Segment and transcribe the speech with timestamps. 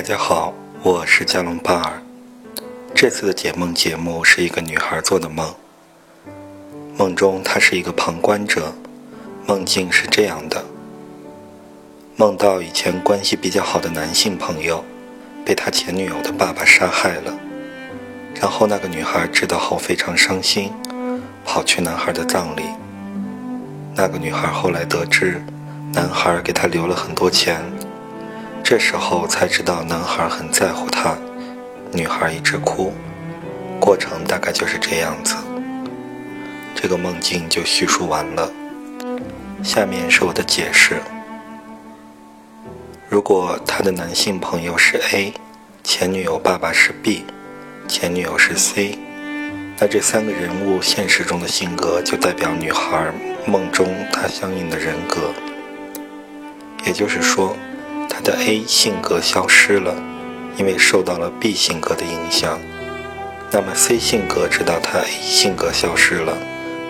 [0.00, 2.02] 大家好，我是加隆巴尔。
[2.94, 5.54] 这次的解梦节目是一个女孩做的梦。
[6.96, 8.72] 梦中她是一个旁观者，
[9.46, 10.64] 梦境是这样的：
[12.16, 14.82] 梦到以前关系比较好的男性朋友
[15.44, 17.38] 被他前女友的爸爸杀害了，
[18.40, 20.72] 然后那个女孩知道后非常伤心，
[21.44, 22.62] 跑去男孩的葬礼。
[23.94, 25.42] 那个女孩后来得知，
[25.92, 27.62] 男孩给她留了很多钱。
[28.70, 31.18] 这时候才知道男孩很在乎她，
[31.90, 32.92] 女孩一直哭，
[33.80, 35.34] 过程大概就是这样子。
[36.72, 38.48] 这个梦境就叙述完了，
[39.60, 41.02] 下面是我的解释。
[43.08, 45.34] 如果他的男性朋友是 A，
[45.82, 47.24] 前女友爸爸是 B，
[47.88, 48.96] 前女友是 C，
[49.80, 53.12] 那这三个人物现实中的性格就代表女孩
[53.44, 55.32] 梦中她相应的人格，
[56.86, 57.56] 也就是说。
[58.20, 59.94] 的 A 性格消失了，
[60.56, 62.58] 因为受到了 B 性格的影响。
[63.50, 66.36] 那么 C 性格知道他 A 性格消失了，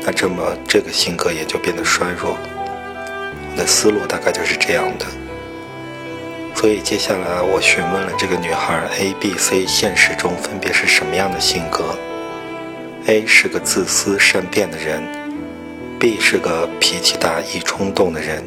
[0.02, 2.36] 那这么这个性格也就变得衰弱。
[3.52, 5.06] 我的思路大概就是这样的。
[6.54, 11.96] 所以接下来我询问了这个女孩 A、B、C 现实中分别是什么样的性格。
[13.06, 15.02] A 是个自私善变的人
[15.98, 18.44] ，B 是个脾气大易冲动的人。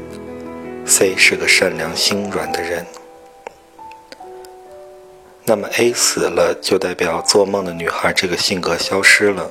[0.86, 2.86] C 是个善良心软的人，
[5.46, 9.50] 那么 A 死了，就代表做梦的女孩这个性格消失了，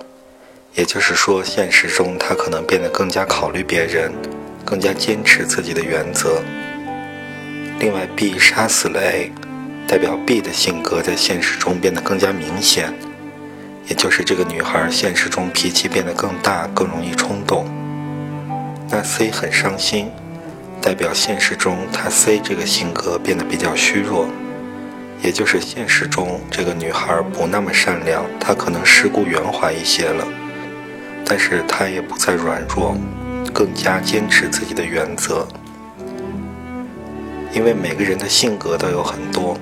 [0.75, 4.13] 也就是说，现实中她可能变得更加考虑别人，
[4.65, 6.43] 更加坚持自己的原则。
[7.81, 9.33] 另外，B 杀死了 A，
[9.89, 12.93] 代表 B 的性格在现实中变得更加明显，
[13.89, 17.67] 也就是这个女孩现实中脾气变得更大，更容易冲动。
[18.91, 20.11] 那 C 很伤心。
[20.83, 24.27] 代表现实中，他 C 这个性格变得比较虚弱，
[25.23, 30.27] 也就是现实中这个女孩不那么善良，她可能世故圆滑一些了，
[31.25, 32.97] 但是她也不再软弱，
[33.55, 35.47] 更加坚持自己的原则。
[37.53, 39.57] 因为每个人的性格都有很多，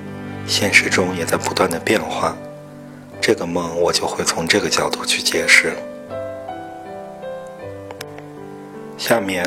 [0.47, 2.35] 现实中也在不断的变化，
[3.21, 5.77] 这个梦我就会从这个角度去解释。
[8.97, 9.45] 下面。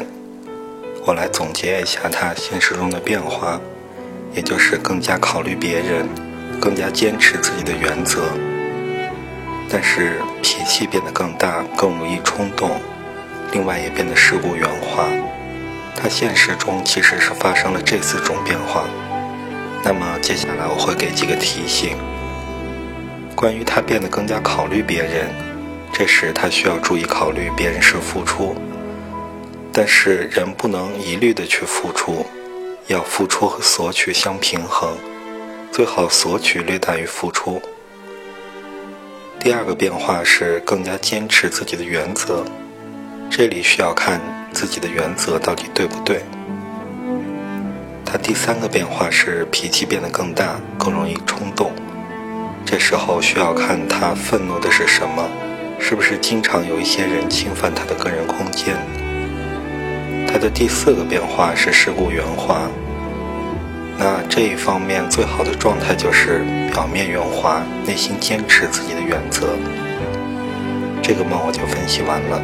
[1.06, 3.60] 我来总结一下他现实中的变化，
[4.34, 6.08] 也就是更加考虑别人，
[6.62, 8.22] 更加坚持自己的原则，
[9.70, 12.80] 但是脾气变得更大，更容易冲动，
[13.52, 15.04] 另外也变得世故圆滑。
[15.94, 18.86] 他现实中其实是发生了这四种变化。
[19.84, 21.98] 那么接下来我会给几个提醒，
[23.36, 25.28] 关于他变得更加考虑别人，
[25.92, 28.56] 这时他需要注意考虑别人是付出。
[29.76, 32.24] 但是人不能一律的去付出，
[32.86, 34.96] 要付出和索取相平衡，
[35.72, 37.60] 最好索取略大于付出。
[39.40, 42.46] 第二个变化是更加坚持自己的原则，
[43.32, 44.22] 这里需要看
[44.54, 46.22] 自己的原则到底对不对。
[48.06, 51.72] 他第三个变化是脾气变得更大，更容易冲动，
[52.64, 55.28] 这时候需要看他愤怒的是什么，
[55.80, 58.78] 是不是经常有一些人侵犯他的个人空间。
[60.34, 62.68] 它的第四个变化是世故圆滑，
[64.00, 69.56] 那这一方面最好的状态就是表面圆滑，内心坚持自己的原则。
[71.04, 72.42] 这个梦我就分析完了。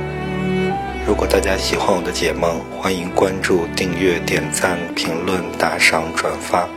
[1.07, 6.69] 如果大家喜欢我的解梦，欢迎关注、订阅、点赞、评论、打赏、转发。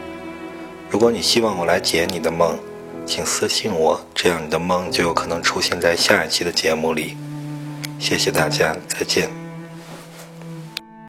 [0.89, 2.59] 如果你希望我来解你的梦，
[3.05, 7.19] 请私信我，这样你的梦就有可能出现在下一期的节目里。
[7.99, 9.42] 谢谢大家，再见。